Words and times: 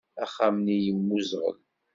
Axxam-nni 0.23 0.77
yemmuẓɣel. 0.85 1.57